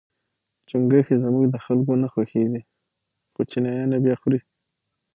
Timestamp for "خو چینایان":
3.33-3.89